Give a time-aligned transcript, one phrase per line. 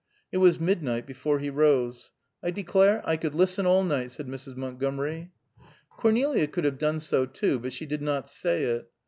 [0.31, 2.11] It was midnight before he rose.
[2.41, 4.55] "I declare I could listen all night," said Mrs.
[4.57, 5.31] Montgomery.
[5.91, 8.89] Cornelia could have done so, too, but she did not say it.